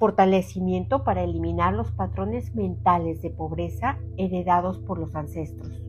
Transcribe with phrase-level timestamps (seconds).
[0.00, 5.84] Fortalecimiento para eliminar los patrones mentales de pobreza heredados por los ancestros.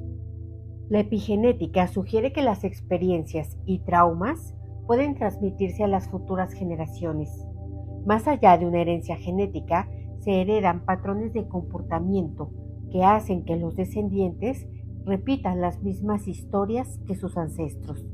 [0.89, 4.53] La epigenética sugiere que las experiencias y traumas
[4.85, 7.29] pueden transmitirse a las futuras generaciones.
[8.05, 9.87] Más allá de una herencia genética,
[10.19, 12.51] se heredan patrones de comportamiento
[12.91, 14.67] que hacen que los descendientes
[15.05, 18.05] repitan las mismas historias que sus ancestros.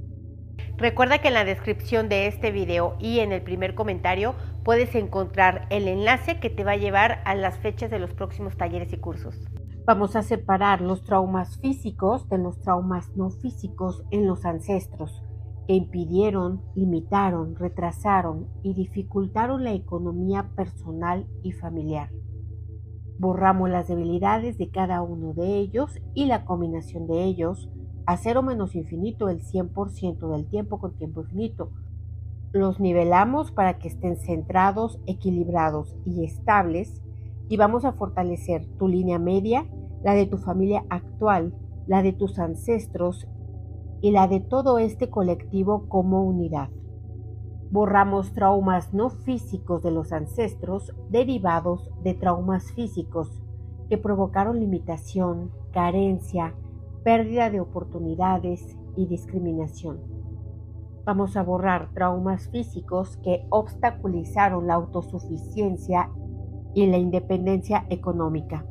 [0.78, 4.36] Recuerda que en la descripción de este video y en el primer comentario
[4.68, 8.58] puedes encontrar el enlace que te va a llevar a las fechas de los próximos
[8.58, 9.48] talleres y cursos.
[9.86, 15.24] Vamos a separar los traumas físicos de los traumas no físicos en los ancestros
[15.68, 22.10] que impidieron, limitaron, retrasaron y dificultaron la economía personal y familiar.
[23.20, 27.70] Borramos las debilidades de cada uno de ellos y la combinación de ellos
[28.06, 31.72] a cero menos infinito el 100% del tiempo con tiempo infinito.
[32.54, 37.02] Los nivelamos para que estén centrados, equilibrados y estables
[37.50, 39.66] y vamos a fortalecer tu línea media,
[40.04, 41.54] la de tu familia actual,
[41.88, 43.28] la de tus ancestros
[44.02, 46.70] y la de todo este colectivo como unidad.
[47.70, 53.42] Borramos traumas no físicos de los ancestros derivados de traumas físicos
[53.90, 56.56] que provocaron limitación, carencia,
[57.04, 60.17] pérdida de oportunidades y discriminación.
[61.08, 66.12] Vamos a borrar traumas físicos que obstaculizaron la autosuficiencia
[66.76, 68.66] y la independencia económica.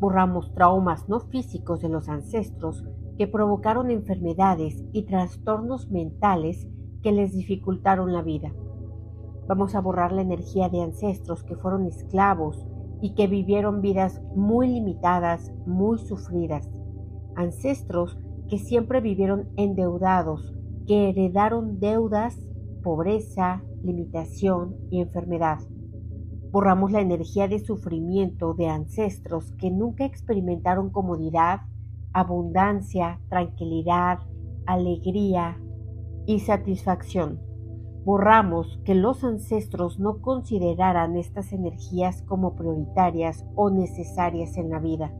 [0.00, 2.84] Borramos traumas no físicos de los ancestros
[3.16, 6.68] que provocaron enfermedades y trastornos mentales
[7.02, 8.52] que les dificultaron la vida.
[9.48, 12.66] Vamos a borrar la energía de ancestros que fueron esclavos
[13.00, 16.68] y que vivieron vidas muy limitadas, muy sufridas.
[17.34, 18.18] Ancestros
[18.50, 20.54] que siempre vivieron endeudados,
[20.90, 22.36] que heredaron deudas,
[22.82, 25.60] pobreza, limitación y enfermedad.
[26.50, 31.60] Borramos la energía de sufrimiento de ancestros que nunca experimentaron comodidad,
[32.12, 34.18] abundancia, tranquilidad,
[34.66, 35.60] alegría
[36.26, 37.38] y satisfacción.
[38.04, 45.12] Borramos que los ancestros no consideraran estas energías como prioritarias o necesarias en la vida.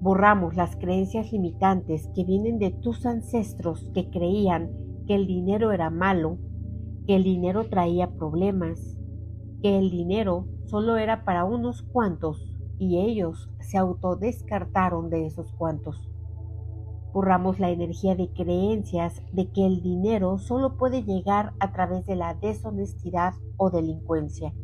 [0.00, 4.70] Borramos las creencias limitantes que vienen de tus ancestros que creían
[5.06, 6.38] que el dinero era malo,
[7.06, 8.96] que el dinero traía problemas,
[9.60, 16.08] que el dinero solo era para unos cuantos y ellos se autodescartaron de esos cuantos.
[17.12, 22.14] Borramos la energía de creencias de que el dinero solo puede llegar a través de
[22.14, 24.54] la deshonestidad o delincuencia.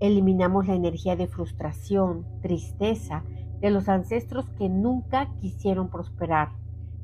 [0.00, 3.24] Eliminamos la energía de frustración, tristeza
[3.60, 6.50] de los ancestros que nunca quisieron prosperar,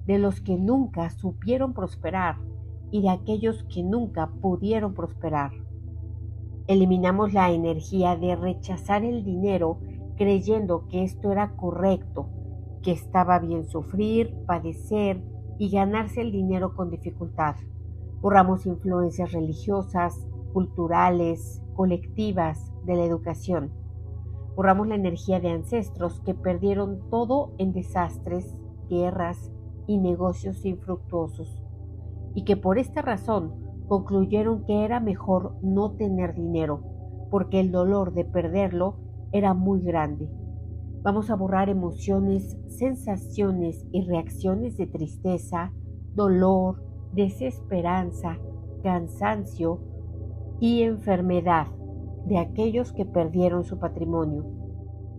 [0.06, 2.37] de los que nunca supieron prosperar
[2.91, 5.53] y de aquellos que nunca pudieron prosperar.
[6.66, 9.78] Eliminamos la energía de rechazar el dinero
[10.16, 12.28] creyendo que esto era correcto,
[12.82, 15.22] que estaba bien sufrir, padecer
[15.59, 17.56] y ganarse el dinero con dificultad.
[18.20, 23.72] Borramos influencias religiosas, culturales, colectivas de la educación.
[24.56, 28.56] Borramos la energía de ancestros que perdieron todo en desastres,
[28.88, 29.50] guerras
[29.87, 31.62] y negocios infructuosos,
[32.34, 33.53] y que por esta razón
[33.88, 36.82] concluyeron que era mejor no tener dinero,
[37.31, 38.97] porque el dolor de perderlo
[39.32, 40.31] era muy grande.
[41.03, 45.72] Vamos a borrar emociones, sensaciones y reacciones de tristeza,
[46.14, 46.82] dolor,
[47.12, 48.38] desesperanza,
[48.82, 49.81] cansancio
[50.60, 51.66] y enfermedad
[52.26, 54.44] de aquellos que perdieron su patrimonio.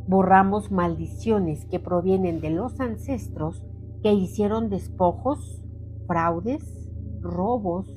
[0.07, 3.63] Borramos maldiciones que provienen de los ancestros
[4.03, 5.63] que hicieron despojos,
[6.07, 6.89] fraudes,
[7.21, 7.95] robos,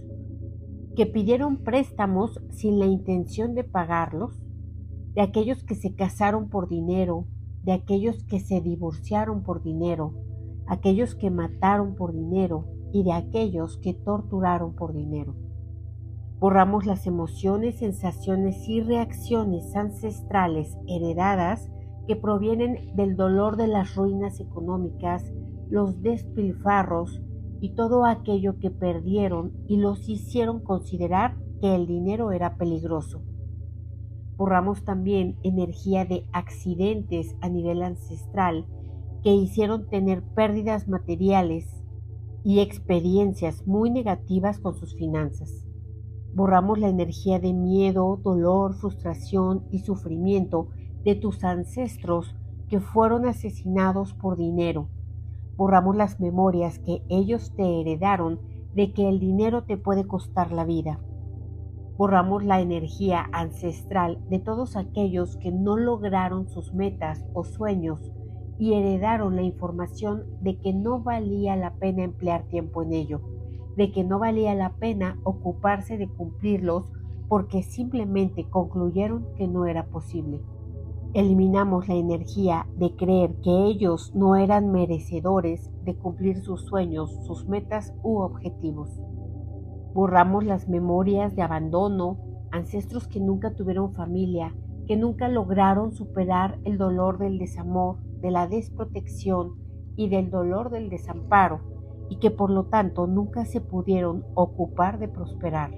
[0.97, 4.41] que pidieron préstamos sin la intención de pagarlos
[5.19, 7.27] de aquellos que se casaron por dinero,
[7.65, 10.15] de aquellos que se divorciaron por dinero,
[10.69, 15.35] aquellos que mataron por dinero y de aquellos que torturaron por dinero.
[16.41, 21.69] Borramos las emociones, sensaciones y reacciones ancestrales heredadas
[22.07, 25.33] que provienen del dolor de las ruinas económicas,
[25.69, 27.21] los despilfarros
[27.61, 33.21] y todo aquello que perdieron y los hicieron considerar que el dinero era peligroso.
[34.37, 38.65] Borramos también energía de accidentes a nivel ancestral
[39.25, 41.85] que hicieron tener pérdidas materiales
[42.45, 45.68] y experiencias muy negativas con sus finanzas.
[46.35, 50.69] Borramos la energía de miedo, dolor, frustración y sufrimiento
[51.05, 52.37] de tus ancestros
[52.69, 54.89] que fueron asesinados por dinero.
[55.57, 58.41] Borramos las memorias que ellos te heredaron
[58.75, 61.01] de que el dinero te puede costar la vida.
[61.97, 68.13] Borramos la energía ancestral de todos aquellos que no lograron sus metas o sueños
[68.59, 73.21] y heredaron la información de que no valía la pena emplear tiempo en ello,
[73.79, 76.91] de que no valía la pena ocuparse de cumplirlos
[77.29, 80.41] porque simplemente concluyeron que no era posible.
[81.15, 87.47] Eliminamos la energía de creer que ellos no eran merecedores de cumplir sus sueños, sus
[87.47, 88.91] metas u objetivos.
[89.95, 92.19] Borramos las memorias de abandono,
[92.51, 94.57] ancestros que nunca tuvieron familia,
[94.89, 99.55] que nunca lograron superar el dolor del desamor, de la desprotección
[99.95, 101.78] y del dolor del desamparo,
[102.11, 105.71] y que por lo tanto nunca se pudieron ocupar de prosperar.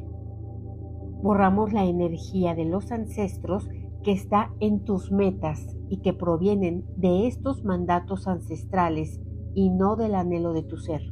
[1.22, 3.68] Borramos la energía de los ancestros
[4.02, 9.20] que está en tus metas y que provienen de estos mandatos ancestrales
[9.54, 11.02] y no del anhelo de tu ser.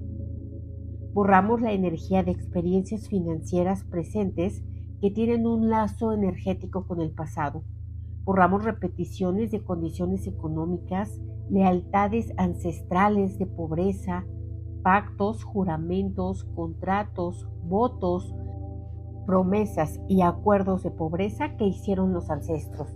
[1.12, 4.62] Borramos la energía de experiencias financieras presentes
[5.00, 7.64] que tienen un lazo energético con el pasado.
[8.24, 11.20] Borramos repeticiones de condiciones económicas,
[11.50, 14.26] lealtades ancestrales de pobreza,
[14.82, 18.34] pactos, juramentos, contratos, votos,
[19.26, 22.88] promesas y acuerdos de pobreza que hicieron los ancestros.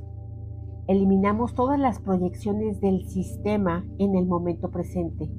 [0.86, 5.30] Eliminamos todas las proyecciones del sistema en el momento presente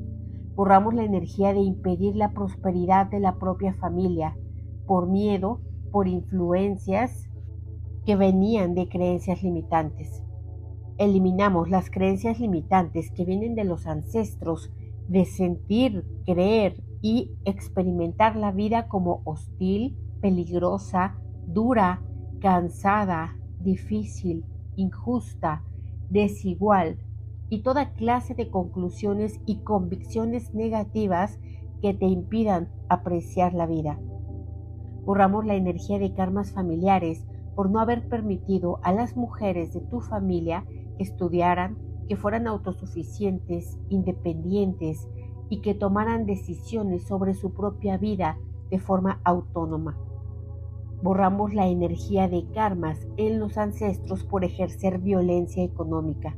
[0.56, 4.38] Borramos la energía de impedir la prosperidad de la propia familia
[4.86, 5.62] por miedo,
[5.92, 7.28] por influencias
[8.06, 10.24] que venían de creencias limitantes.
[11.00, 14.72] Eliminamos las creencias limitantes que vienen de los ancestros
[15.08, 21.18] de sentir, creer y experimentar la vida como hostil, peligrosa,
[21.48, 22.02] dura,
[22.40, 24.46] cansada, difícil,
[24.76, 25.64] injusta,
[26.10, 26.98] desigual,
[27.50, 31.40] y toda clase de conclusiones y convicciones negativas
[31.82, 34.00] que te impidan apreciar la vida.
[35.06, 37.26] Borramos la energía de karmas familiares
[37.56, 40.66] por no haber permitido a las mujeres de tu familia
[40.98, 41.78] que estudiaran,
[42.08, 45.08] que fueran autosuficientes, independientes
[45.50, 48.38] y que tomaran decisiones sobre su propia vida
[48.70, 49.98] de forma autónoma.
[51.02, 56.36] Borramos la energía de karmas en los ancestros por ejercer violencia económica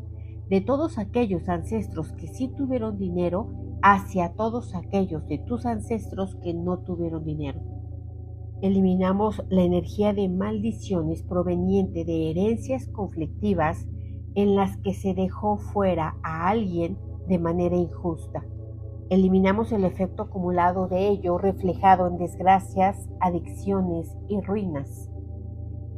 [0.49, 3.49] de todos aquellos ancestros que sí tuvieron dinero
[3.81, 7.61] hacia todos aquellos de tus ancestros que no tuvieron dinero.
[8.61, 13.87] Eliminamos la energía de maldiciones proveniente de herencias conflictivas
[14.35, 16.97] en las que se dejó fuera a alguien
[17.27, 18.45] de manera injusta.
[19.09, 25.09] Eliminamos el efecto acumulado de ello reflejado en desgracias, adicciones y ruinas.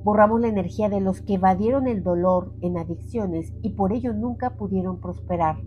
[0.03, 4.51] Borramos la energía de los que evadieron el dolor en adicciones y por ello nunca
[4.51, 5.57] pudieron prosperar.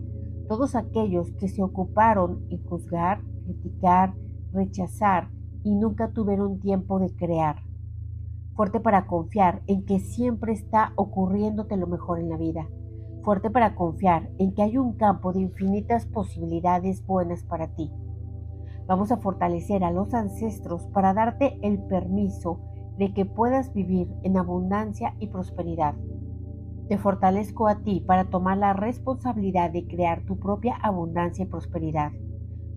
[0.47, 4.13] Todos aquellos que se ocuparon en juzgar, criticar,
[4.51, 5.29] rechazar
[5.63, 7.57] y nunca tuvieron tiempo de crear.
[8.53, 12.67] Fuerte para confiar en que siempre está ocurriéndote lo mejor en la vida.
[13.23, 17.91] Fuerte para confiar en que hay un campo de infinitas posibilidades buenas para ti.
[18.87, 22.59] Vamos a fortalecer a los ancestros para darte el permiso
[22.97, 25.95] de que puedas vivir en abundancia y prosperidad.
[26.89, 32.11] Te fortalezco a ti para tomar la responsabilidad de crear tu propia abundancia y prosperidad.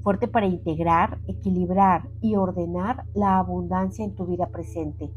[0.05, 5.11] Fuerte para integrar, equilibrar y ordenar la abundancia en tu vida presente.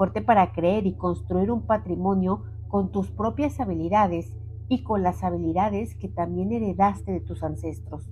[0.00, 4.34] Fuerte para creer y construir un patrimonio con tus propias habilidades
[4.66, 8.10] y con las habilidades que también heredaste de tus ancestros.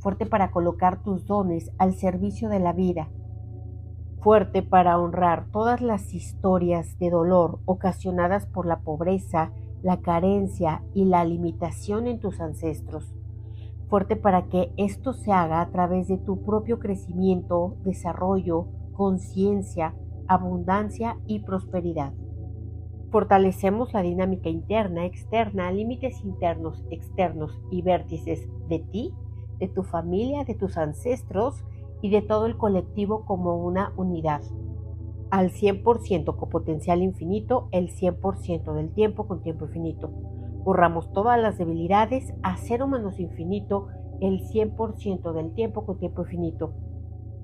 [0.00, 3.08] Fuerte para colocar tus dones al servicio de la vida
[4.20, 9.52] fuerte para honrar todas las historias de dolor ocasionadas por la pobreza,
[9.84, 13.14] la carencia y la limitación en tus ancestros.
[13.88, 19.94] Fuerte para que esto se haga a través de tu propio crecimiento, desarrollo, conciencia,
[20.28, 22.12] abundancia y prosperidad.
[23.10, 29.14] Fortalecemos la dinámica interna, externa, límites internos, externos y vértices de ti,
[29.58, 31.64] de tu familia, de tus ancestros,
[32.02, 34.42] y de todo el colectivo como una unidad.
[35.30, 40.10] Al 100% con potencial infinito, el 100% del tiempo con tiempo infinito.
[40.64, 43.88] Borramos todas las debilidades a cero menos infinito,
[44.20, 46.74] el 100% del tiempo con tiempo infinito.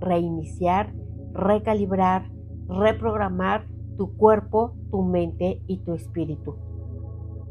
[0.01, 0.93] Reiniciar,
[1.33, 2.31] recalibrar,
[2.69, 3.67] reprogramar
[3.97, 6.57] tu cuerpo, tu mente y tu espíritu.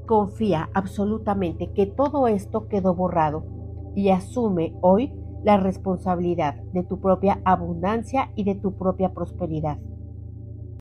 [0.07, 3.45] Confía absolutamente que todo esto quedó borrado
[3.95, 5.13] y asume hoy
[5.43, 9.79] la responsabilidad de tu propia abundancia y de tu propia prosperidad.